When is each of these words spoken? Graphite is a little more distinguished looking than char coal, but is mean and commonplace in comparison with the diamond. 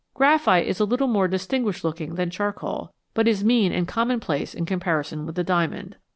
Graphite 0.15 0.65
is 0.65 0.79
a 0.79 0.85
little 0.85 1.05
more 1.07 1.27
distinguished 1.27 1.83
looking 1.83 2.15
than 2.15 2.31
char 2.31 2.51
coal, 2.51 2.91
but 3.13 3.27
is 3.27 3.43
mean 3.43 3.71
and 3.71 3.87
commonplace 3.87 4.55
in 4.55 4.65
comparison 4.65 5.27
with 5.27 5.35
the 5.35 5.43
diamond. 5.43 5.95